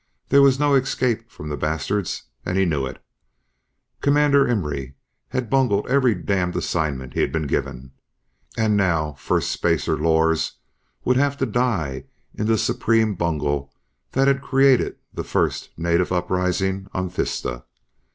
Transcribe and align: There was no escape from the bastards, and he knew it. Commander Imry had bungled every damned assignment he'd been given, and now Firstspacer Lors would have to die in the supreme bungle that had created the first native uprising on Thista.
There 0.29 0.41
was 0.41 0.59
no 0.59 0.73
escape 0.73 1.29
from 1.29 1.49
the 1.49 1.55
bastards, 1.57 2.23
and 2.43 2.57
he 2.57 2.65
knew 2.65 2.87
it. 2.87 2.97
Commander 4.01 4.47
Imry 4.47 4.95
had 5.29 5.47
bungled 5.47 5.87
every 5.87 6.15
damned 6.15 6.55
assignment 6.55 7.13
he'd 7.13 7.31
been 7.31 7.45
given, 7.45 7.91
and 8.57 8.75
now 8.75 9.11
Firstspacer 9.19 9.99
Lors 9.99 10.53
would 11.05 11.17
have 11.17 11.37
to 11.37 11.45
die 11.45 12.05
in 12.33 12.47
the 12.47 12.57
supreme 12.57 13.13
bungle 13.13 13.71
that 14.13 14.27
had 14.27 14.41
created 14.41 14.95
the 15.13 15.23
first 15.23 15.69
native 15.77 16.11
uprising 16.11 16.87
on 16.95 17.11
Thista. 17.11 17.65